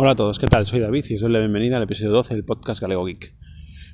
Hola 0.00 0.12
a 0.12 0.14
todos, 0.14 0.38
¿qué 0.38 0.46
tal? 0.46 0.64
Soy 0.64 0.78
David 0.78 1.06
y 1.08 1.16
os 1.16 1.22
doy 1.22 1.32
la 1.32 1.40
bienvenida 1.40 1.76
al 1.76 1.82
episodio 1.82 2.12
12 2.12 2.34
del 2.34 2.44
podcast 2.44 2.80
Galego 2.80 3.04
Geek. 3.04 3.34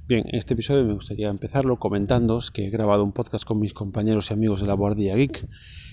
Bien, 0.07 0.23
en 0.29 0.35
este 0.35 0.53
episodio 0.53 0.85
me 0.85 0.93
gustaría 0.93 1.31
empezarlo 1.31 1.79
comentándoos 1.79 2.51
que 2.51 2.67
he 2.67 2.69
grabado 2.69 3.03
un 3.03 3.13
podcast 3.13 3.47
con 3.47 3.59
mis 3.59 3.73
compañeros 3.73 4.29
y 4.29 4.35
amigos 4.35 4.61
de 4.61 4.67
la 4.67 4.75
Guardia 4.75 5.17
Geek 5.17 5.49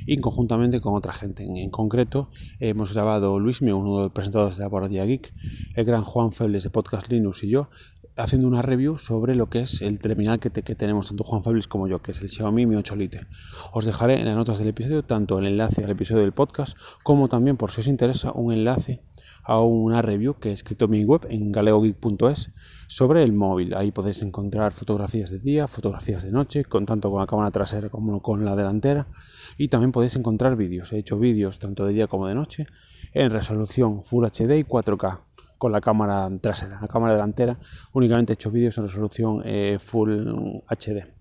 y 0.06 0.18
conjuntamente 0.18 0.82
con 0.82 0.96
otra 0.96 1.14
gente. 1.14 1.46
En, 1.46 1.70
concreto, 1.70 2.30
hemos 2.60 2.94
grabado 2.94 3.40
Luisme, 3.40 3.74
uno 3.74 3.96
de 3.96 4.04
los 4.04 4.12
presentadores 4.12 4.58
de 4.58 4.64
la 4.64 4.68
Guardia 4.68 5.06
Geek, 5.06 5.32
el 5.76 5.86
gran 5.86 6.04
Juan 6.04 6.34
Febles 6.34 6.64
de 6.64 6.72
Podcast 6.72 7.10
Linux 7.10 7.46
y 7.46 7.50
yo, 7.50 7.70
haciendo 8.18 8.50
una 8.50 8.62
review 8.62 8.98
sobre 8.98 9.36
lo 9.36 9.50
que 9.50 9.62
es 9.62 9.82
el 9.82 10.00
terminal 10.00 10.42
que, 10.42 10.50
tenemos 10.50 11.08
tanto 11.08 11.24
Juan 11.24 11.42
Febles 11.42 11.70
como 11.70 11.88
yo, 11.88 12.02
que 12.02 12.12
es 12.12 12.20
el 12.20 12.28
Xiaomi 12.28 12.66
Mi 12.66 12.76
8 12.76 12.98
Lite. 12.98 13.28
Os 13.72 13.86
dejaré 13.86 14.20
en 14.20 14.26
las 14.26 14.36
notas 14.36 14.60
del 14.60 14.68
episodio 14.68 15.04
tanto 15.04 15.40
el 15.40 15.46
enlace 15.46 15.86
al 15.86 15.90
episodio 15.90 16.24
del 16.24 16.34
podcast 16.34 16.78
como 17.02 17.30
también, 17.30 17.56
por 17.56 17.72
si 17.72 17.80
os 17.80 17.88
interesa, 17.88 18.34
un 18.34 18.52
enlace 18.52 19.06
a 19.44 19.60
una 19.62 20.02
review 20.02 20.36
que 20.36 20.50
he 20.50 20.52
escrito 20.52 20.86
en 20.86 20.92
mi 20.92 21.04
web 21.04 21.26
en 21.30 21.52
galeogeek.es 21.52 22.52
sobre 22.88 23.24
el 23.24 23.34
móvil. 23.34 23.74
Ahí 23.74 23.92
podéis 23.92 24.22
encontrar 24.22 24.72
fotografías 24.72 25.30
de 25.30 25.40
día, 25.40 25.68
fotografías 25.68 26.24
de 26.24 26.32
noche, 26.32 26.66
con 26.66 26.86
tanto 26.86 27.10
con 27.10 27.20
la 27.22 27.28
cámara 27.28 27.52
trasera 27.52 27.90
como 27.90 28.22
con 28.22 28.46
la 28.46 28.56
delantera. 28.56 29.08
Y 29.58 29.68
también 29.68 29.92
podéis 29.92 30.16
encontrar 30.16 30.56
vídeos. 30.56 30.92
He 30.94 30.98
hecho 30.98 31.18
vídeos 31.18 31.60
tanto 31.60 31.86
de 31.86 31.94
día 31.94 32.08
como 32.08 32.28
de 32.28 32.36
noche 32.36 32.68
en 33.14 33.32
resolución 33.32 34.04
Full 34.04 34.26
HD 34.26 34.58
y 34.58 34.64
4K 34.64 35.20
con 35.58 35.72
la 35.72 35.80
cámara 35.80 36.30
trasera. 36.42 36.80
La 36.82 36.88
cámara 36.88 37.14
delantera 37.14 37.58
únicamente 37.94 38.34
he 38.34 38.36
hecho 38.36 38.50
vídeos 38.50 38.78
en 38.78 38.86
resolución 38.86 39.42
eh, 39.46 39.78
Full 39.80 40.12
HD. 40.68 41.21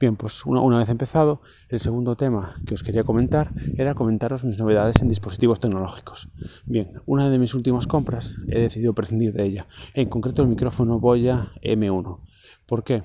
Bien, 0.00 0.16
pues 0.16 0.44
una, 0.44 0.78
vez 0.78 0.88
empezado, 0.88 1.40
el 1.68 1.78
segundo 1.78 2.16
tema 2.16 2.52
que 2.66 2.74
os 2.74 2.82
quería 2.82 3.04
comentar 3.04 3.50
era 3.76 3.94
comentaros 3.94 4.44
mis 4.44 4.58
novedades 4.58 5.00
en 5.00 5.08
dispositivos 5.08 5.60
tecnológicos. 5.60 6.28
Bien, 6.66 7.00
una 7.06 7.30
de 7.30 7.38
mis 7.38 7.54
últimas 7.54 7.86
compras 7.86 8.40
he 8.48 8.60
decidido 8.60 8.92
prescindir 8.92 9.32
de 9.32 9.44
ella, 9.44 9.66
en 9.94 10.08
concreto 10.08 10.42
el 10.42 10.48
micrófono 10.48 10.98
Boya 10.98 11.52
M1. 11.62 12.20
¿Por 12.66 12.82
qué? 12.82 13.04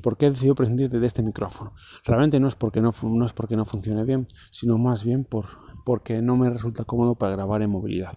¿Por 0.00 0.16
qué 0.16 0.26
he 0.26 0.30
decidido 0.30 0.54
prescindir 0.54 0.88
de 0.90 1.04
este 1.04 1.24
micrófono? 1.24 1.72
Realmente 2.04 2.38
no 2.38 2.46
es 2.46 2.54
porque 2.54 2.80
no, 2.80 2.92
no, 3.02 3.26
es 3.26 3.32
porque 3.32 3.56
no 3.56 3.64
funcione 3.64 4.04
bien, 4.04 4.24
sino 4.50 4.78
más 4.78 5.04
bien 5.04 5.24
por, 5.24 5.46
porque 5.84 6.22
no 6.22 6.36
me 6.36 6.50
resulta 6.50 6.84
cómodo 6.84 7.16
para 7.16 7.32
grabar 7.32 7.62
en 7.62 7.70
movilidad. 7.70 8.16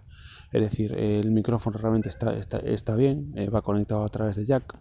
Es 0.52 0.62
decir, 0.62 0.94
el 0.94 1.32
micrófono 1.32 1.80
realmente 1.80 2.10
está, 2.10 2.36
está, 2.36 2.58
está 2.60 2.96
bien, 2.96 3.34
eh, 3.36 3.50
va 3.50 3.64
conectado 3.64 4.04
a 4.04 4.10
través 4.10 4.36
de 4.36 4.46
jack, 4.46 4.78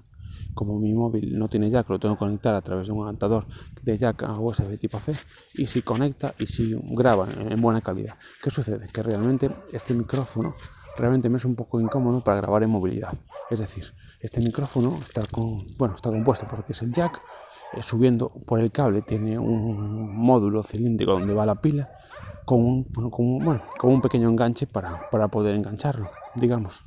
como 0.54 0.78
mi 0.78 0.94
móvil 0.94 1.38
no 1.38 1.48
tiene 1.48 1.70
jack, 1.70 1.88
lo 1.88 1.98
tengo 1.98 2.14
que 2.14 2.20
conectar 2.20 2.54
a 2.54 2.60
través 2.60 2.86
de 2.86 2.92
un 2.92 3.04
adaptador 3.04 3.46
de 3.82 3.96
jack 3.96 4.22
a 4.24 4.38
USB 4.38 4.78
tipo 4.78 4.98
C 4.98 5.12
y 5.54 5.66
si 5.66 5.82
conecta 5.82 6.34
y 6.38 6.46
si 6.46 6.76
graba 6.92 7.28
en 7.38 7.60
buena 7.60 7.80
calidad. 7.80 8.14
¿Qué 8.42 8.50
sucede? 8.50 8.88
Que 8.92 9.02
realmente 9.02 9.50
este 9.72 9.94
micrófono 9.94 10.54
realmente 10.96 11.28
me 11.28 11.36
es 11.36 11.44
un 11.44 11.54
poco 11.54 11.80
incómodo 11.80 12.20
para 12.20 12.40
grabar 12.40 12.62
en 12.62 12.70
movilidad. 12.70 13.12
Es 13.50 13.60
decir, 13.60 13.92
este 14.20 14.40
micrófono 14.40 14.90
está, 14.94 15.22
con, 15.30 15.58
bueno, 15.78 15.94
está 15.94 16.10
compuesto 16.10 16.46
porque 16.48 16.72
es 16.72 16.82
el 16.82 16.92
jack, 16.92 17.20
eh, 17.72 17.82
subiendo 17.82 18.28
por 18.46 18.60
el 18.60 18.70
cable 18.70 19.02
tiene 19.02 19.38
un 19.38 20.16
módulo 20.16 20.62
cilíndrico 20.62 21.12
donde 21.12 21.32
va 21.32 21.46
la 21.46 21.54
pila 21.54 21.88
con 22.44 22.64
un, 22.64 22.84
con 22.84 23.38
bueno, 23.38 23.62
con 23.78 23.92
un 23.92 24.00
pequeño 24.00 24.28
enganche 24.28 24.66
para, 24.66 25.08
para 25.10 25.28
poder 25.28 25.54
engancharlo, 25.54 26.10
digamos. 26.34 26.84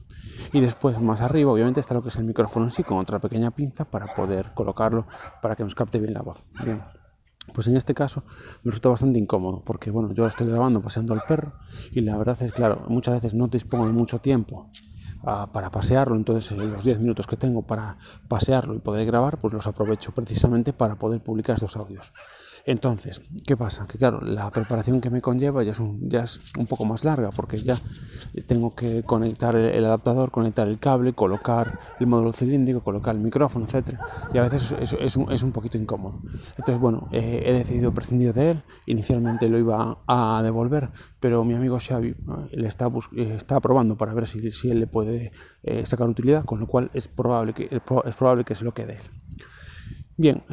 Y 0.51 0.61
después 0.61 0.99
más 0.99 1.21
arriba 1.21 1.51
obviamente 1.51 1.79
está 1.79 1.93
lo 1.93 2.01
que 2.01 2.09
es 2.09 2.15
el 2.17 2.25
micrófono 2.25 2.65
en 2.65 2.71
sí 2.71 2.83
con 2.83 2.97
otra 2.97 3.19
pequeña 3.19 3.51
pinza 3.51 3.85
para 3.85 4.13
poder 4.13 4.53
colocarlo 4.53 5.07
para 5.41 5.55
que 5.55 5.63
nos 5.63 5.75
capte 5.75 5.99
bien 5.99 6.13
la 6.13 6.21
voz. 6.21 6.45
Bien. 6.63 6.81
Pues 7.53 7.67
en 7.67 7.75
este 7.75 7.93
caso 7.93 8.23
me 8.63 8.71
resulta 8.71 8.89
bastante 8.89 9.19
incómodo 9.19 9.61
porque 9.65 9.91
bueno, 9.91 10.13
yo 10.13 10.25
estoy 10.25 10.47
grabando 10.47 10.81
paseando 10.81 11.13
al 11.13 11.21
perro 11.27 11.53
y 11.91 12.01
la 12.01 12.15
verdad 12.15 12.41
es 12.41 12.53
claro, 12.53 12.85
muchas 12.87 13.15
veces 13.15 13.33
no 13.33 13.47
dispongo 13.47 13.85
de 13.85 13.91
mucho 13.91 14.19
tiempo 14.19 14.69
ah, 15.25 15.49
para 15.51 15.69
pasearlo, 15.69 16.15
entonces 16.15 16.53
eh, 16.53 16.55
los 16.55 16.85
10 16.85 16.99
minutos 16.99 17.27
que 17.27 17.35
tengo 17.35 17.61
para 17.61 17.97
pasearlo 18.29 18.75
y 18.75 18.79
poder 18.79 19.05
grabar, 19.05 19.37
pues 19.39 19.53
los 19.53 19.67
aprovecho 19.67 20.13
precisamente 20.13 20.71
para 20.71 20.95
poder 20.95 21.21
publicar 21.21 21.55
estos 21.55 21.75
audios. 21.75 22.13
Entonces, 22.65 23.21
¿qué 23.45 23.57
pasa? 23.57 23.85
Que 23.87 23.97
claro, 23.97 24.21
la 24.21 24.49
preparación 24.49 25.01
que 25.01 25.09
me 25.09 25.21
conlleva 25.21 25.63
ya 25.63 25.71
es 25.71 25.81
un, 25.81 25.99
ya 26.09 26.23
es 26.23 26.39
un 26.57 26.65
poco 26.65 26.85
más 26.85 27.03
larga 27.03 27.29
porque 27.31 27.57
ya 27.57 27.75
tengo 28.47 28.73
que 28.73 29.03
conectar 29.03 29.53
el, 29.57 29.83
adaptador, 29.83 30.31
conectar 30.31 30.69
el 30.69 30.79
cable, 30.79 31.11
colocar 31.11 31.77
el 31.99 32.07
módulo 32.07 32.31
cilíndrico, 32.31 32.81
colocar 32.81 33.15
el 33.15 33.21
micrófono, 33.21 33.65
etc. 33.65 33.99
Y 34.33 34.37
a 34.37 34.43
veces 34.43 34.73
es, 34.79 34.93
es, 34.93 35.17
un, 35.17 35.29
es 35.29 35.43
un, 35.43 35.51
poquito 35.51 35.77
incómodo. 35.77 36.21
Entonces, 36.57 36.79
bueno, 36.79 37.09
he 37.11 37.51
decidido 37.51 37.93
prescindir 37.93 38.33
de 38.33 38.51
él. 38.51 38.63
Inicialmente 38.85 39.49
lo 39.49 39.57
iba 39.57 39.97
a, 40.07 40.41
devolver, 40.41 40.89
pero 41.19 41.43
mi 41.43 41.55
amigo 41.55 41.77
Xavi 41.79 42.15
le 42.53 42.67
está, 42.67 42.89
está 43.17 43.59
probando 43.59 43.97
para 43.97 44.13
ver 44.13 44.25
si, 44.25 44.51
si 44.51 44.71
él 44.71 44.79
le 44.79 44.87
puede 44.87 45.33
eh, 45.63 45.85
sacar 45.85 46.07
utilidad, 46.07 46.45
con 46.45 46.61
lo 46.61 46.67
cual 46.67 46.89
es 46.93 47.09
probable 47.09 47.53
que, 47.53 47.63
es 47.65 48.15
probable 48.15 48.45
que 48.45 48.55
se 48.55 48.63
lo 48.63 48.73
quede 48.73 48.93
él. 48.93 49.03
Bien, 50.15 50.43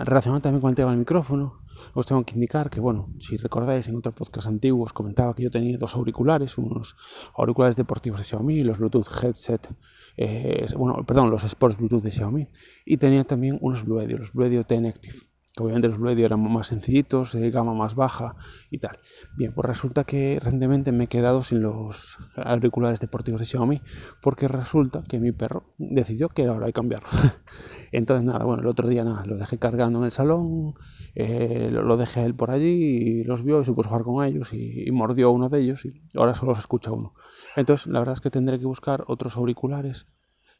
relacionado 0.00 0.40
también 0.40 0.62
con 0.62 0.70
el 0.70 0.76
tema 0.76 0.90
del 0.90 0.98
micrófono, 0.98 1.60
os 1.94 2.06
tengo 2.06 2.24
que 2.24 2.34
indicar 2.34 2.70
que, 2.70 2.80
bueno, 2.80 3.08
si 3.18 3.36
recordáis 3.36 3.86
en 3.88 3.96
otro 3.96 4.12
podcast 4.12 4.46
antiguo 4.46 4.84
os 4.84 4.94
comentaba 4.94 5.34
que 5.34 5.42
yo 5.42 5.50
tenía 5.50 5.76
dos 5.76 5.94
auriculares, 5.94 6.56
unos 6.56 6.96
auriculares 7.36 7.76
deportivos 7.76 8.18
de 8.18 8.24
Xiaomi, 8.24 8.64
los 8.64 8.78
Bluetooth 8.78 9.06
headset, 9.22 9.68
eh, 10.16 10.66
bueno, 10.76 11.04
perdón, 11.04 11.30
los 11.30 11.44
Sports 11.44 11.76
Bluetooth 11.76 12.02
de 12.02 12.10
Xiaomi, 12.10 12.48
y 12.86 12.96
tenía 12.96 13.24
también 13.24 13.58
unos 13.60 13.84
Bluedio, 13.84 14.16
los 14.18 14.32
Bluedio 14.32 14.64
Ten 14.64 14.86
Active 14.86 15.18
obviamente 15.58 15.88
los 15.88 15.98
Bluedio 15.98 16.26
eran 16.26 16.40
más 16.40 16.68
sencillitos, 16.68 17.32
de 17.32 17.50
gama 17.50 17.74
más 17.74 17.94
baja 17.94 18.36
y 18.70 18.78
tal. 18.78 18.98
Bien, 19.36 19.52
pues 19.52 19.66
resulta 19.66 20.04
que 20.04 20.38
recientemente 20.40 20.92
me 20.92 21.04
he 21.04 21.06
quedado 21.08 21.42
sin 21.42 21.62
los 21.62 22.18
auriculares 22.36 23.00
deportivos 23.00 23.40
de 23.40 23.46
Xiaomi 23.46 23.80
porque 24.22 24.48
resulta 24.48 25.02
que 25.02 25.18
mi 25.18 25.32
perro 25.32 25.64
decidió 25.78 26.28
que 26.28 26.42
era 26.42 26.52
hora 26.52 26.66
de 26.66 26.72
cambiarlo. 26.72 27.08
Entonces 27.92 28.24
nada, 28.24 28.44
bueno, 28.44 28.62
el 28.62 28.68
otro 28.68 28.88
día 28.88 29.04
nada, 29.04 29.24
los 29.26 29.38
dejé 29.38 29.58
cargando 29.58 29.98
en 29.98 30.04
el 30.04 30.10
salón, 30.10 30.74
eh, 31.16 31.70
lo, 31.72 31.96
dejé 31.96 32.24
él 32.24 32.34
por 32.34 32.52
allí 32.52 32.68
y 32.68 33.24
los 33.24 33.42
vio 33.42 33.60
y 33.60 33.64
se 33.64 33.72
puso 33.72 33.88
a 33.88 33.90
jugar 33.90 34.04
con 34.04 34.24
ellos 34.24 34.52
y, 34.52 34.88
y 34.88 34.92
mordió 34.92 35.32
uno 35.32 35.48
de 35.48 35.60
ellos 35.60 35.84
y 35.84 36.00
ahora 36.14 36.34
solo 36.34 36.54
se 36.54 36.60
escucha 36.60 36.92
uno. 36.92 37.14
Entonces 37.56 37.88
la 37.88 37.98
verdad 37.98 38.12
es 38.12 38.20
que 38.20 38.30
tendré 38.30 38.58
que 38.58 38.66
buscar 38.66 39.04
otros 39.08 39.36
auriculares 39.36 40.06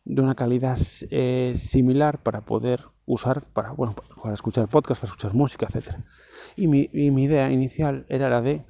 de 0.04 0.22
una 0.22 0.34
calidad 0.34 0.78
eh, 1.10 1.52
similar 1.56 2.22
para 2.22 2.42
poder 2.42 2.80
usar 3.06 3.42
para, 3.52 3.72
bueno, 3.72 3.94
para 4.22 4.34
escuchar 4.34 4.68
podcast, 4.68 5.00
para 5.00 5.10
escuchar 5.10 5.34
música, 5.34 5.66
etc. 5.66 5.96
Y 6.56 6.66
mi, 6.66 6.88
mi, 6.92 7.24
idea 7.24 7.50
inicial 7.50 8.06
era 8.08 8.28
la 8.28 8.40
de 8.40 8.64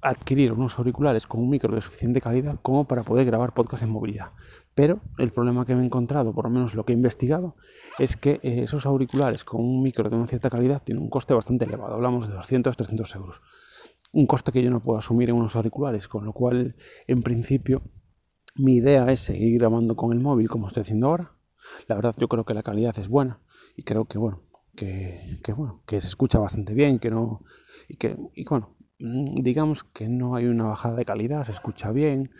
adquirir 0.00 0.52
unos 0.52 0.78
auriculares 0.78 1.26
con 1.26 1.40
un 1.40 1.48
micro 1.48 1.72
de 1.74 1.80
suficiente 1.80 2.20
calidad 2.20 2.58
como 2.60 2.84
para 2.84 3.04
poder 3.04 3.24
grabar 3.24 3.54
podcast 3.54 3.84
en 3.84 3.90
movilidad. 3.90 4.32
Pero 4.74 5.00
el 5.18 5.30
problema 5.30 5.64
que 5.64 5.74
me 5.74 5.82
he 5.82 5.84
encontrado, 5.84 6.34
por 6.34 6.44
lo 6.44 6.50
menos 6.50 6.74
lo 6.74 6.84
que 6.84 6.92
he 6.92 6.96
investigado, 6.96 7.54
es 7.98 8.16
que 8.16 8.40
eh, 8.42 8.62
esos 8.64 8.86
auriculares 8.86 9.44
con 9.44 9.60
un 9.60 9.82
micro 9.82 10.08
de 10.08 10.16
una 10.16 10.26
cierta 10.26 10.50
calidad 10.50 10.82
tienen 10.82 11.04
un 11.04 11.10
coste 11.10 11.34
bastante 11.34 11.66
elevado. 11.66 11.94
Hablamos 11.94 12.28
de 12.28 12.34
200-300 12.34 13.16
euros. 13.16 13.42
Un 14.12 14.26
coste 14.26 14.52
que 14.52 14.62
yo 14.62 14.70
no 14.70 14.80
puedo 14.80 14.98
asumir 14.98 15.30
en 15.30 15.36
unos 15.36 15.54
auriculares, 15.56 16.08
con 16.08 16.24
lo 16.24 16.32
cual, 16.32 16.74
en 17.06 17.22
principio, 17.22 17.82
mi 18.56 18.76
idea 18.76 19.10
es 19.10 19.20
seguir 19.20 19.58
grabando 19.58 19.96
con 19.96 20.12
el 20.12 20.20
móvil 20.20 20.48
como 20.48 20.68
estoy 20.68 20.82
haciendo 20.82 21.08
ahora. 21.08 21.36
La 21.86 21.94
verdad 21.94 22.14
yo 22.18 22.28
creo 22.28 22.44
que 22.44 22.54
la 22.54 22.62
calidad 22.62 22.98
es 22.98 23.08
buena 23.08 23.40
y 23.76 23.82
creo 23.82 24.04
que 24.04 24.18
bueno, 24.18 24.40
que, 24.74 25.38
bueno, 25.56 25.80
que 25.86 26.00
se 26.00 26.08
escucha 26.08 26.38
bastante 26.38 26.74
bien, 26.74 26.98
que 26.98 27.10
no 27.10 27.42
y 27.88 27.96
que 27.96 28.16
y 28.34 28.44
bueno, 28.44 28.76
mm, 28.98 29.42
digamos 29.42 29.84
que 29.84 30.08
no 30.08 30.34
hay 30.34 30.46
una 30.46 30.64
bajada 30.64 30.96
de 30.96 31.04
calidad, 31.04 31.44
se 31.44 31.52
escucha 31.52 31.92
bien, 31.92 32.30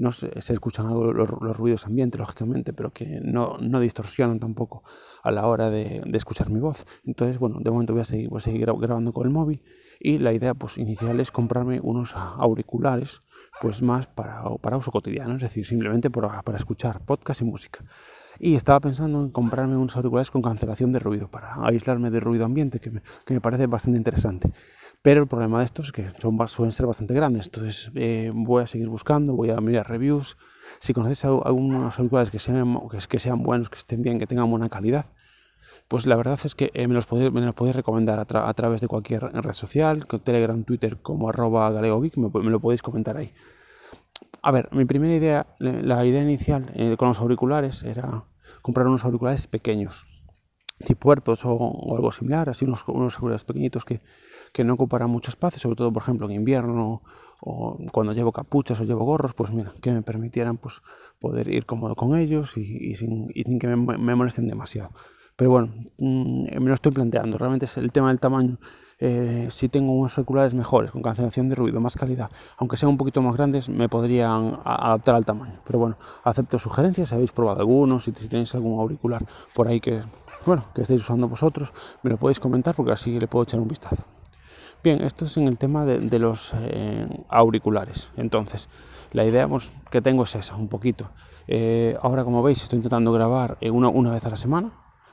no 0.00 0.12
se, 0.12 0.30
escuchan 0.36 0.88
los, 0.88 1.56
ruidos 1.56 1.86
ambientes, 1.86 2.18
lógicamente, 2.18 2.72
pero 2.72 2.90
que 2.90 3.20
no, 3.22 3.58
no 3.60 3.80
distorsionan 3.80 4.40
tampoco 4.40 4.82
a 5.22 5.30
la 5.30 5.46
hora 5.46 5.70
de, 5.70 6.02
escuchar 6.14 6.50
mi 6.50 6.58
voz. 6.58 6.86
Entonces, 7.04 7.38
bueno, 7.38 7.60
de 7.60 7.70
momento 7.70 7.92
voy 7.92 8.02
a 8.02 8.04
seguir, 8.04 8.28
voy 8.28 8.38
a 8.38 8.40
seguir 8.40 8.66
grabando 8.66 9.12
con 9.12 9.26
el 9.26 9.32
móvil 9.32 9.62
y 10.00 10.18
la 10.18 10.32
idea 10.32 10.54
pues, 10.54 10.78
inicial 10.78 11.20
es 11.20 11.30
comprarme 11.30 11.80
unos 11.80 12.14
auriculares 12.16 13.20
pues 13.60 13.82
más 13.82 14.06
para, 14.06 14.42
para 14.62 14.78
uso 14.78 14.90
cotidiano, 14.90 15.34
es 15.34 15.42
decir, 15.42 15.66
simplemente 15.66 16.10
para, 16.10 16.42
para 16.42 16.56
escuchar 16.56 17.04
podcast 17.04 17.42
y 17.42 17.44
música. 17.44 17.84
Y 18.38 18.54
estaba 18.54 18.80
pensando 18.80 19.22
en 19.22 19.30
comprarme 19.30 19.76
unos 19.76 19.96
auriculares 19.96 20.30
con 20.30 20.40
cancelación 20.40 20.92
de 20.92 20.98
ruido, 20.98 21.28
para 21.28 21.54
aislarme 21.66 22.10
del 22.10 22.22
ruido 22.22 22.46
ambiente, 22.46 22.80
que 22.80 22.90
me, 22.90 23.02
que 23.26 23.34
me 23.34 23.40
parece 23.42 23.66
bastante 23.66 23.98
interesante. 23.98 24.50
Pero 25.02 25.22
el 25.22 25.28
problema 25.28 25.58
de 25.58 25.66
estos 25.66 25.86
es 25.86 25.92
que 25.92 26.06
son, 26.20 26.38
suelen 26.48 26.72
ser 26.72 26.86
bastante 26.86 27.12
grandes, 27.12 27.46
entonces 27.46 27.90
eh, 27.94 28.32
voy 28.34 28.62
a 28.62 28.66
seguir 28.66 28.88
buscando, 28.88 29.34
voy 29.34 29.50
a 29.50 29.60
mirar 29.60 29.89
reviews. 29.90 30.36
Si 30.78 30.94
conocéis 30.94 31.24
algunos 31.24 31.98
auriculares 31.98 32.30
que 32.30 32.38
sean, 32.38 32.78
que, 33.08 33.18
sean 33.18 33.42
buenos, 33.42 33.68
que 33.68 33.78
estén 33.78 34.02
bien, 34.02 34.18
que 34.18 34.26
tengan 34.26 34.50
buena 34.50 34.68
calidad, 34.68 35.06
pues 35.88 36.06
la 36.06 36.16
verdad 36.16 36.38
es 36.44 36.54
que 36.54 36.70
eh, 36.74 36.86
me, 36.88 36.94
los 36.94 37.06
podéis, 37.06 37.76
recomendar 37.76 38.18
a, 38.18 38.48
a, 38.48 38.54
través 38.54 38.80
de 38.80 38.88
cualquier 38.88 39.22
red 39.22 39.52
social, 39.52 40.06
Telegram, 40.06 40.62
Twitter, 40.64 40.98
como 41.02 41.28
arroba 41.28 41.70
galegogeek, 41.70 42.16
me, 42.16 42.30
me 42.42 42.50
lo 42.50 42.60
podéis 42.60 42.82
comentar 42.82 43.16
ahí. 43.16 43.32
A 44.42 44.52
ver, 44.52 44.68
mi 44.72 44.84
primera 44.86 45.14
idea, 45.14 45.46
la 45.58 46.04
idea 46.06 46.22
inicial 46.22 46.70
eh, 46.74 46.96
con 46.96 47.08
los 47.08 47.18
auriculares 47.20 47.82
era 47.82 48.24
comprar 48.62 48.86
unos 48.86 49.04
auriculares 49.04 49.46
pequeños. 49.46 50.06
Tipo 50.84 51.10
AirPods 51.10 51.44
o, 51.44 51.94
algo 51.96 52.12
similar, 52.12 52.48
así 52.48 52.64
unos, 52.64 52.86
unos 52.88 53.14
seguros 53.14 53.44
pequeñitos 53.44 53.84
que, 53.84 54.00
que 54.52 54.64
no 54.64 54.74
ocuparán 54.74 55.10
mucho 55.10 55.30
espacio, 55.30 55.60
sobre 55.60 55.76
todo 55.76 55.92
por 55.92 56.02
ejemplo 56.02 56.26
en 56.26 56.32
invierno 56.36 57.02
o 57.42 57.78
cuando 57.92 58.12
llevo 58.12 58.32
capuchas 58.32 58.80
o 58.80 58.84
llevo 58.84 59.04
gorros, 59.04 59.34
pues 59.34 59.52
mira, 59.52 59.72
que 59.80 59.92
me 59.92 60.02
permitieran 60.02 60.58
pues 60.58 60.82
poder 61.18 61.48
ir 61.48 61.66
cómodo 61.66 61.94
con 61.94 62.16
ellos 62.16 62.56
y, 62.56 62.94
sin, 62.94 63.28
que 63.58 63.66
me, 63.66 64.14
molesten 64.14 64.46
demasiado. 64.48 64.90
Pero 65.36 65.50
bueno, 65.50 65.72
mm, 65.98 66.60
me 66.60 66.68
lo 66.68 66.74
estoy 66.74 66.92
planteando. 66.92 67.38
Realmente 67.38 67.64
es 67.64 67.78
el 67.78 67.92
tema 67.92 68.08
del 68.08 68.20
tamaño. 68.20 68.58
Eh, 68.98 69.46
si 69.48 69.70
tengo 69.70 69.92
unos 69.92 70.14
circulares 70.14 70.52
mejores, 70.52 70.90
con 70.90 71.00
cancelación 71.00 71.48
de 71.48 71.54
ruido, 71.54 71.80
más 71.80 71.96
calidad, 71.96 72.28
aunque 72.58 72.76
sean 72.76 72.90
un 72.90 72.98
poquito 72.98 73.22
más 73.22 73.34
grandes, 73.36 73.70
me 73.70 73.88
podrían 73.88 74.60
adaptar 74.62 75.14
al 75.14 75.24
tamaño. 75.24 75.58
Pero 75.64 75.78
bueno, 75.78 75.96
acepto 76.24 76.58
sugerencias. 76.58 77.08
Si 77.08 77.14
habéis 77.14 77.32
probado 77.32 77.60
algunos, 77.60 78.04
si, 78.04 78.12
tenéis 78.12 78.54
algún 78.54 78.78
auricular 78.78 79.24
por 79.54 79.68
ahí 79.68 79.80
que, 79.80 80.00
bueno, 80.46 80.64
que 80.74 80.82
estéis 80.82 81.02
usando 81.02 81.28
vosotros, 81.28 81.72
me 82.02 82.10
lo 82.10 82.16
podéis 82.16 82.40
comentar 82.40 82.74
porque 82.74 82.92
así 82.92 83.18
le 83.18 83.28
puedo 83.28 83.42
echar 83.42 83.60
un 83.60 83.68
vistazo. 83.68 84.04
Bien, 84.82 85.02
esto 85.02 85.26
es 85.26 85.36
en 85.36 85.46
el 85.46 85.58
tema 85.58 85.84
de, 85.84 86.18
los 86.18 86.54
eh, 86.54 87.06
auriculares. 87.28 88.10
Entonces, 88.16 88.68
la 89.12 89.26
idea 89.26 89.46
pues, 89.46 89.72
que 89.90 90.00
tengo 90.00 90.22
es 90.22 90.34
esa, 90.34 90.56
un 90.56 90.68
poquito. 90.68 91.10
Eh, 91.46 91.98
ahora, 92.00 92.24
como 92.24 92.42
veis, 92.42 92.62
estoy 92.62 92.78
intentando 92.78 93.12
grabar 93.12 93.58
eh, 93.60 93.70
una, 93.70 93.88
una, 93.88 94.10
vez 94.10 94.24
a 94.24 94.30
la 94.30 94.36
semana. 94.36 94.72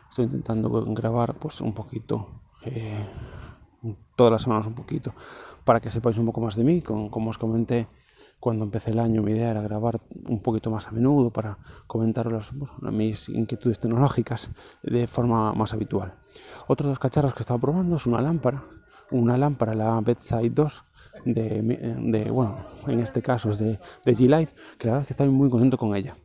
Estoy 0.09 0.25
intentando 0.25 0.69
grabar 0.93 1.33
pues 1.33 1.59
un 1.59 1.73
poquito, 1.73 2.29
todas 4.15 4.31
las 4.31 4.41
semanas 4.41 4.65
un 4.67 4.73
poquito, 4.73 5.13
para 5.65 5.81
que 5.81 5.89
sepáis 5.89 6.17
un 6.17 6.25
poco 6.25 6.39
más 6.39 6.55
de 6.55 6.63
mí. 6.63 6.81
como 6.81 7.29
os 7.29 7.37
comenté 7.37 7.87
cuando 8.39 8.65
empecé 8.65 8.91
el 8.91 8.99
año, 8.99 9.21
mi 9.21 9.31
idea 9.31 9.51
era 9.51 9.61
grabar 9.61 9.99
un 10.27 10.41
poquito 10.41 10.69
más 10.69 10.87
a 10.87 10.91
menudo 10.91 11.31
para 11.31 11.57
comentar 11.87 12.29
mis 12.91 13.29
inquietudes 13.29 13.79
tecnológicas 13.79 14.51
de 14.83 15.07
forma 15.07 15.53
más 15.53 15.73
habitual. 15.73 16.13
Otros 16.67 16.89
dos 16.89 16.99
cacharros 16.99 17.33
que 17.33 17.39
he 17.39 17.43
estado 17.43 17.59
probando 17.59 17.95
es 17.95 18.05
una 18.05 18.21
lámpara 18.21 18.63
una 19.11 19.37
lámpara, 19.37 19.73
la 19.73 19.99
Bedside 20.01 20.49
2, 20.49 20.83
de, 21.25 21.61
de, 21.61 22.31
bueno, 22.31 22.65
en 22.87 22.99
este 22.99 23.21
caso 23.21 23.49
es 23.49 23.59
de, 23.59 23.79
de 24.05 24.15
G-Light, 24.15 24.49
que 24.77 24.87
la 24.87 24.93
verdad 24.93 25.01
es 25.01 25.07
que 25.07 25.13
estoy 25.13 25.29
muy 25.29 25.49
contento 25.49 25.77
con 25.77 25.95
ella. 25.95 26.15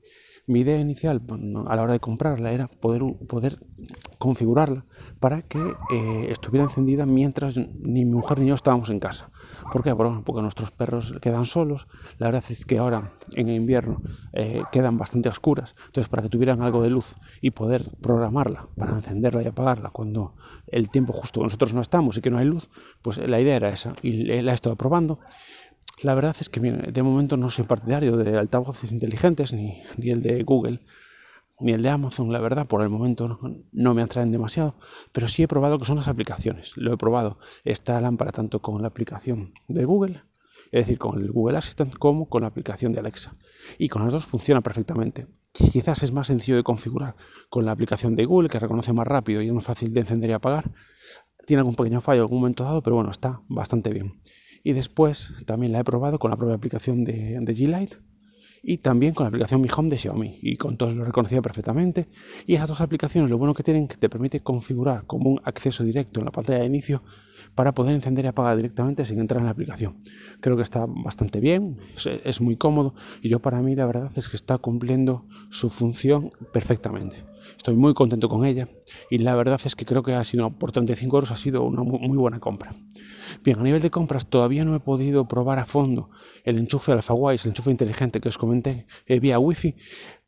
Mi 0.46 0.60
idea 0.60 0.78
inicial 0.78 1.22
a 1.66 1.76
la 1.76 1.82
hora 1.82 1.92
de 1.92 2.00
comprarla 2.00 2.52
era 2.52 2.66
poder, 2.66 3.02
poder 3.28 3.58
configurarla 4.22 4.84
para 5.18 5.42
que 5.42 5.58
eh, 5.58 6.26
estuviera 6.30 6.62
encendida 6.62 7.06
mientras 7.06 7.56
ni 7.56 8.04
mi 8.04 8.12
mujer 8.12 8.38
ni 8.38 8.46
yo 8.46 8.54
estábamos 8.54 8.88
en 8.90 9.00
casa. 9.00 9.28
¿Por 9.72 9.82
qué? 9.82 9.96
Porque 9.96 10.42
nuestros 10.42 10.70
perros 10.70 11.14
quedan 11.20 11.44
solos. 11.44 11.88
La 12.18 12.28
verdad 12.28 12.44
es 12.48 12.64
que 12.64 12.78
ahora 12.78 13.10
en 13.34 13.48
invierno 13.48 14.00
eh, 14.32 14.62
quedan 14.70 14.96
bastante 14.96 15.28
oscuras. 15.28 15.74
Entonces, 15.86 16.08
para 16.08 16.22
que 16.22 16.28
tuvieran 16.28 16.62
algo 16.62 16.82
de 16.82 16.90
luz 16.90 17.16
y 17.40 17.50
poder 17.50 17.90
programarla 18.00 18.68
para 18.76 18.92
encenderla 18.92 19.42
y 19.42 19.48
apagarla 19.48 19.90
cuando 19.90 20.34
el 20.68 20.88
tiempo 20.88 21.12
justo 21.12 21.42
nosotros 21.42 21.74
no 21.74 21.80
estamos 21.80 22.16
y 22.16 22.20
que 22.20 22.30
no 22.30 22.38
hay 22.38 22.46
luz, 22.46 22.68
pues 23.02 23.18
la 23.18 23.40
idea 23.40 23.56
era 23.56 23.70
esa. 23.70 23.92
Y 24.02 24.24
la 24.24 24.52
he 24.52 24.54
estado 24.54 24.76
probando. 24.76 25.18
La 26.02 26.14
verdad 26.14 26.36
es 26.38 26.48
que 26.48 26.60
de 26.60 27.02
momento 27.02 27.36
no 27.36 27.50
soy 27.50 27.64
partidario 27.64 28.16
de 28.16 28.38
altavoces 28.38 28.92
inteligentes, 28.92 29.52
ni, 29.52 29.82
ni, 29.96 30.10
el 30.10 30.22
de 30.22 30.42
Google, 30.44 30.80
ni 31.62 31.72
el 31.72 31.82
de 31.82 31.90
Amazon, 31.90 32.32
la 32.32 32.40
verdad, 32.40 32.66
por 32.66 32.82
el 32.82 32.88
momento 32.88 33.38
no, 33.72 33.94
me 33.94 34.02
atraen 34.02 34.32
demasiado, 34.32 34.74
pero 35.12 35.28
sí 35.28 35.42
he 35.42 35.48
probado 35.48 35.78
que 35.78 35.84
son 35.84 35.96
las 35.96 36.08
aplicaciones. 36.08 36.72
Lo 36.76 36.92
he 36.92 36.96
probado 36.96 37.38
esta 37.64 38.00
lámpara 38.00 38.32
tanto 38.32 38.60
con 38.60 38.82
la 38.82 38.88
aplicación 38.88 39.52
de 39.68 39.84
Google, 39.84 40.22
es 40.66 40.86
decir, 40.86 40.98
con 40.98 41.20
el 41.20 41.30
Google 41.30 41.58
Assistant, 41.58 41.94
como 41.94 42.28
con 42.28 42.42
la 42.42 42.48
aplicación 42.48 42.92
de 42.92 43.00
Alexa. 43.00 43.32
Y 43.78 43.88
con 43.88 44.02
las 44.02 44.12
dos 44.12 44.26
funciona 44.26 44.60
perfectamente. 44.60 45.26
Quizás 45.52 46.02
es 46.02 46.12
más 46.12 46.26
sencillo 46.26 46.56
de 46.56 46.62
configurar 46.62 47.14
con 47.48 47.64
la 47.64 47.72
aplicación 47.72 48.16
de 48.16 48.24
Google, 48.24 48.48
que 48.48 48.58
reconoce 48.58 48.92
más 48.92 49.06
rápido 49.06 49.42
y 49.42 49.48
es 49.48 49.52
más 49.52 49.64
fácil 49.64 49.92
de 49.92 50.00
encender 50.00 50.30
y 50.30 50.32
apagar. 50.32 50.70
Tiene 51.46 51.60
algún 51.60 51.76
pequeño 51.76 52.00
fallo 52.00 52.20
en 52.20 52.24
algún 52.24 52.40
momento 52.40 52.64
dado, 52.64 52.82
pero 52.82 52.96
bueno, 52.96 53.10
está 53.10 53.40
bastante 53.48 53.90
bien. 53.90 54.14
Y 54.64 54.72
después 54.72 55.34
también 55.46 55.72
la 55.72 55.80
he 55.80 55.84
probado 55.84 56.18
con 56.18 56.30
la 56.30 56.36
propia 56.36 56.54
aplicación 56.54 57.04
de, 57.04 57.38
de 57.40 57.54
G-Lite 57.54 58.11
y 58.62 58.78
también 58.78 59.12
con 59.12 59.24
la 59.24 59.28
aplicación 59.28 59.60
Mi 59.60 59.68
Home 59.76 59.90
de 59.90 59.98
Xiaomi 59.98 60.38
y 60.40 60.56
con 60.56 60.76
todos 60.76 60.94
lo 60.94 61.04
reconocía 61.04 61.42
perfectamente. 61.42 62.06
Y 62.46 62.54
esas 62.54 62.68
dos 62.68 62.80
aplicaciones 62.80 63.30
lo 63.30 63.38
bueno 63.38 63.54
que 63.54 63.62
tienen 63.62 63.88
que 63.88 63.96
te 63.96 64.08
permite 64.08 64.40
configurar 64.40 65.04
como 65.06 65.30
un 65.30 65.40
acceso 65.44 65.82
directo 65.82 66.20
en 66.20 66.26
la 66.26 66.32
pantalla 66.32 66.60
de 66.60 66.66
inicio 66.66 67.02
para 67.54 67.72
poder 67.72 67.94
encender 67.94 68.24
y 68.24 68.28
apagar 68.28 68.56
directamente 68.56 69.04
sin 69.04 69.18
entrar 69.18 69.40
en 69.40 69.46
la 69.46 69.50
aplicación. 69.50 69.96
Creo 70.40 70.56
que 70.56 70.62
está 70.62 70.86
bastante 70.86 71.40
bien 71.40 71.76
es, 71.96 72.06
es 72.06 72.40
muy 72.40 72.56
cómodo 72.56 72.94
y 73.20 73.28
yo 73.28 73.40
para 73.40 73.60
mí 73.62 73.74
la 73.74 73.86
verdad 73.86 74.10
es 74.16 74.28
que 74.28 74.36
está 74.36 74.58
cumpliendo 74.58 75.24
su 75.50 75.68
función 75.68 76.30
perfectamente 76.52 77.31
estoy 77.56 77.76
muy 77.76 77.94
contento 77.94 78.28
con 78.28 78.44
ella 78.44 78.68
y 79.10 79.18
la 79.18 79.34
verdad 79.34 79.60
es 79.64 79.74
que 79.74 79.84
creo 79.84 80.02
que 80.02 80.14
ha 80.14 80.24
sido 80.24 80.50
por 80.50 80.72
35 80.72 81.16
euros 81.16 81.30
ha 81.30 81.36
sido 81.36 81.62
una 81.62 81.82
muy 81.82 82.16
buena 82.16 82.40
compra 82.40 82.72
Bien, 83.44 83.58
a 83.58 83.62
nivel 83.62 83.80
de 83.82 83.90
compras 83.90 84.26
todavía 84.26 84.64
no 84.64 84.74
he 84.74 84.80
podido 84.80 85.24
probar 85.26 85.58
a 85.58 85.64
fondo 85.64 86.10
el 86.44 86.58
enchufe 86.58 86.92
AlphaWise, 86.92 87.48
el 87.48 87.52
enchufe 87.52 87.70
inteligente 87.70 88.20
que 88.20 88.28
os 88.28 88.38
comenté 88.38 88.86
eh, 89.06 89.20
vía 89.20 89.38
Wi-Fi. 89.38 89.74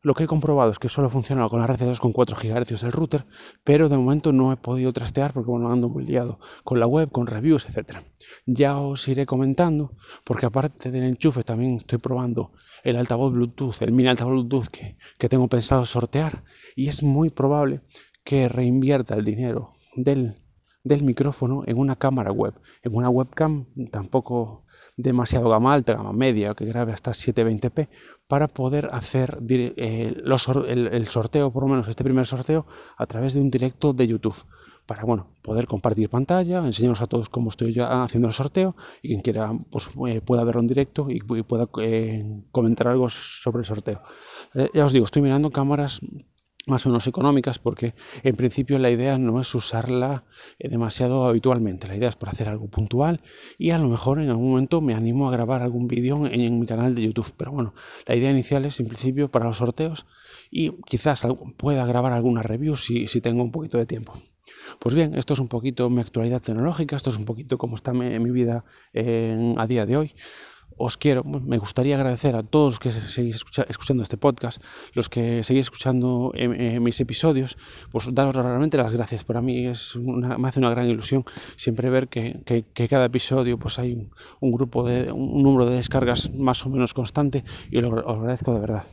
Lo 0.05 0.13
que 0.13 0.25
he 0.25 0.27
comprobado 0.27 0.71
es 0.71 0.79
que 0.79 0.91
solo 0.91 1.09
funciona 1.09 1.49
con 1.49 1.61
la 1.61 1.67
red 1.67 1.79
de 1.79 1.91
2,4 1.91 2.37
GHz 2.37 2.83
el 2.83 2.93
router, 2.93 3.25
pero 3.65 3.89
de 3.89 3.97
momento 3.97 4.35
no 4.35 4.53
he 4.53 4.57
podido 4.59 4.93
trastear 4.93 5.33
porque 5.33 5.51
bueno, 5.51 5.73
ando 5.73 5.89
muy 5.89 6.05
liado 6.05 6.39
con 6.63 6.79
la 6.79 6.87
web, 6.87 7.11
con 7.11 7.27
reviews, 7.27 7.67
etc. 7.67 8.01
Ya 8.45 8.77
os 8.77 9.09
iré 9.09 9.25
comentando, 9.25 9.93
porque 10.25 10.45
aparte 10.45 10.91
del 10.91 11.05
enchufe 11.05 11.43
también 11.43 11.77
estoy 11.77 11.97
probando 11.97 12.53
el 12.83 12.97
altavoz 12.97 13.33
Bluetooth, 13.33 13.81
el 13.81 13.93
mini 13.93 14.11
altavoz 14.11 14.33
Bluetooth 14.33 14.67
que, 14.67 14.95
que 15.17 15.31
tengo 15.31 15.49
pensado 15.49 15.87
sortear 15.87 16.45
y 16.77 16.89
es 16.89 17.03
muy 17.03 17.31
probable 17.31 17.81
que 18.25 18.51
reinvierta 18.51 19.15
el 19.15 19.25
dinero 19.25 19.73
del 19.97 20.44
del 20.85 21.03
micrófono 21.03 21.65
en 21.67 21.79
una 21.79 21.97
cámara 21.97 22.31
web, 22.31 22.55
en 22.83 22.95
una 22.95 23.09
webcam 23.09 23.65
tampoco 23.91 24.61
demasiado 24.99 25.49
gama 25.49 25.73
alta, 25.73 25.95
gama 25.95 26.13
media, 26.13 26.53
que 26.55 26.67
grabe 26.67 26.93
hasta 26.93 27.13
720p, 27.13 27.89
para 28.29 28.49
poder 28.49 28.91
hacer 28.93 29.39
eh, 29.49 30.15
el, 30.15 31.07
sorteo, 31.07 31.51
por 31.51 31.63
lo 31.63 31.71
menos 31.71 31.89
este 31.89 32.05
primer 32.05 32.27
sorteo, 32.27 32.67
a 32.99 33.07
través 33.07 33.33
de 33.35 33.41
un 33.41 33.51
directo 33.51 33.95
de 33.95 34.07
YouTube. 34.07 34.37
Para 34.87 35.05
bueno, 35.05 35.29
poder 35.41 35.67
compartir 35.67 36.11
pantalla, 36.11 36.59
enseñaros 36.59 37.01
a 37.01 37.07
todos 37.07 37.31
cómo 37.31 37.49
estoy 37.49 37.73
ya 37.73 38.03
haciendo 38.03 38.29
el 38.29 38.35
sorteo 38.35 38.77
y 39.01 39.09
quien 39.09 39.23
quiera 39.23 39.51
pues, 39.71 39.89
eh, 40.07 40.21
pueda 40.21 40.45
verlo 40.45 40.61
en 40.61 40.67
directo 40.67 41.07
y, 41.09 41.21
pueda 41.21 41.67
eh, 41.81 42.43
comentar 42.53 42.89
algo 42.89 43.09
sobre 43.09 43.61
el 43.61 43.65
sorteo. 43.65 44.03
ya 44.75 44.85
os 44.85 44.93
digo, 44.93 45.07
estoy 45.07 45.23
mirando 45.23 45.51
cámaras 45.51 46.03
más 46.67 46.87
o 46.87 46.89
menos 46.89 47.07
económicas 47.07 47.59
porque 47.59 47.95
en 48.23 48.37
principio 48.37 48.79
la 48.79 48.91
idea 48.91 49.19
no 49.19 49.41
es 49.41 49.55
usarla 49.55 50.25
eh, 50.59 50.69
demasiado 50.69 51.27
habitualmente, 51.27 51.89
la 51.89 51.97
idea 51.97 52.09
es 52.09 52.17
por 52.17 52.29
hacer 52.29 52.49
algo 52.49 52.69
puntual 52.69 53.21
y 53.59 53.71
a 53.71 53.79
lo 53.79 53.89
mejor 53.89 54.21
en 54.21 54.31
algún 54.31 54.51
momento 54.51 54.81
me 54.81 54.95
animo 54.95 55.29
a 55.29 55.33
grabar 55.33 55.63
algún 55.63 55.89
vídeo 55.89 56.27
en, 56.27 56.59
mi 56.59 56.67
canal 56.67 56.95
de 56.95 57.03
YouTube, 57.03 57.33
pero 57.37 57.53
bueno, 57.53 57.75
la 58.07 58.17
idea 58.17 58.31
inicial 58.31 58.65
es 58.65 58.81
en 58.81 58.87
principio 58.87 59.29
para 59.29 59.47
los 59.47 59.59
sorteos 59.59 60.07
y 60.51 60.71
quizás 60.87 61.27
pueda 61.57 61.85
grabar 61.87 62.13
alguna 62.13 62.43
review 62.43 62.77
si, 62.77 63.09
si 63.09 63.21
tengo 63.21 63.43
un 63.43 63.51
poquito 63.51 63.79
de 63.79 63.87
tiempo. 63.87 64.15
Pues 64.79 64.95
bien, 64.95 65.15
esto 65.15 65.35
es 65.35 65.41
un 65.41 65.49
poquito 65.49 65.91
mi 65.91 66.01
actualidad 66.01 66.41
tecnológica, 66.41 66.97
esto 66.97 67.11
es 67.11 67.17
un 67.17 67.27
poquito 67.27 67.59
cómo 67.59 67.77
está 67.77 67.93
mi 67.93 68.31
vida 68.31 68.65
a 68.95 69.67
día 69.67 69.85
de 69.85 69.97
hoy 69.97 70.15
os 70.77 70.97
quiero, 70.97 71.25
me 71.25 71.59
gustaría 71.59 71.97
agradecer 71.97 72.37
a 72.37 72.43
todos 72.43 72.75
los 72.75 72.79
que 72.79 72.91
seguís 72.91 73.45
escuchando 73.69 74.03
este 74.03 74.17
podcast, 74.17 74.63
los 74.95 75.09
que 75.09 75.43
seguís 75.43 75.67
escuchando 75.67 76.33
mis 76.81 77.01
episodios, 77.01 77.57
pues 77.91 78.07
daros 78.13 78.35
realmente 78.35 78.77
las 78.77 78.93
gracias. 78.93 79.25
Para 79.25 79.41
mí 79.41 79.67
es 79.67 79.97
me 79.97 80.49
hace 80.49 80.61
una 80.61 80.71
gran 80.71 80.89
ilusión 80.89 81.25
siempre 81.57 81.91
ver 81.91 82.09
que, 82.09 82.41
que, 82.45 82.89
cada 82.89 83.07
episodio 83.07 83.59
pues 83.59 83.79
hay 83.79 84.09
un, 84.41 84.53
grupo 84.53 84.87
de 84.87 85.11
un 85.11 85.43
número 85.43 85.67
de 85.67 85.77
descargas 85.77 86.33
más 86.35 86.65
o 86.67 86.71
menos 86.71 86.95
constante 86.95 87.45
y 87.71 87.79
os 87.79 87.83
lo 87.83 88.09
agradezco 88.09 88.55
de 88.55 88.61
verdad. 88.61 88.85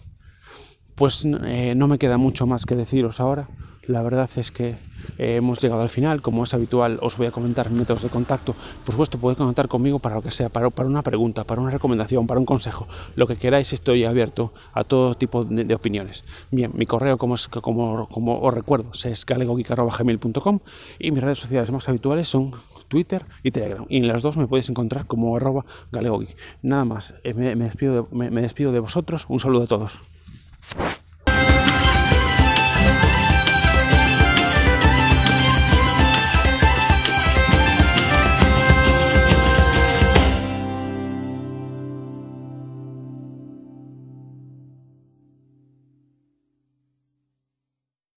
Pues 0.95 1.25
eh, 1.25 1.73
no 1.75 1.87
me 1.87 1.97
queda 1.97 2.17
mucho 2.17 2.45
más 2.45 2.65
que 2.65 2.75
deciros 2.75 3.19
ahora. 3.19 3.47
La 3.87 4.03
verdad 4.03 4.29
es 4.35 4.51
que 4.51 4.75
eh, 5.17 5.35
hemos 5.37 5.61
llegado 5.61 5.81
al 5.81 5.89
final. 5.89 6.21
Como 6.21 6.43
es 6.43 6.53
habitual, 6.53 6.99
os 7.01 7.17
voy 7.17 7.27
a 7.27 7.31
comentar 7.31 7.69
métodos 7.71 8.03
de 8.03 8.09
contacto. 8.09 8.53
Por 8.85 8.93
supuesto, 8.93 9.17
podéis 9.17 9.37
contar 9.37 9.67
conmigo 9.67 9.99
para 9.99 10.15
lo 10.15 10.21
que 10.21 10.31
sea, 10.31 10.49
para, 10.49 10.67
una 10.67 11.01
pregunta, 11.01 11.43
para 11.43 11.61
una 11.61 11.71
recomendación, 11.71 12.27
para 12.27 12.39
un 12.39 12.45
consejo. 12.45 12.87
Lo 13.15 13.27
que 13.27 13.35
queráis, 13.35 13.73
estoy 13.73 14.03
abierto 14.03 14.53
a 14.73 14.83
todo 14.83 15.15
tipo 15.15 15.45
de, 15.45 15.73
opiniones. 15.73 16.23
Bien, 16.51 16.71
mi 16.73 16.85
correo, 16.85 17.17
como 17.17 17.35
os 17.35 18.53
recuerdo, 18.53 18.91
es 19.03 19.25
galegogeek.com 19.25 20.59
y 20.99 21.11
mis 21.11 21.23
redes 21.23 21.39
sociales 21.39 21.71
más 21.71 21.87
habituales 21.89 22.27
son 22.27 22.51
Twitter 22.87 23.23
y 23.41 23.51
Telegram. 23.51 23.85
Y 23.89 23.97
en 23.97 24.07
las 24.07 24.21
dos 24.21 24.37
me 24.37 24.47
podéis 24.47 24.69
encontrar 24.69 25.05
como 25.07 25.35
arroba 25.35 25.65
galegogeek. 25.91 26.35
Nada 26.61 26.85
más, 26.85 27.15
eh, 27.23 27.33
me, 27.33 27.55
despido 27.55 28.07
me 28.11 28.29
despido 28.29 28.71
de 28.71 28.79
vosotros. 28.79 29.25
Un 29.29 29.39
saludo 29.39 29.63
a 29.63 29.67
todos. 29.67 30.01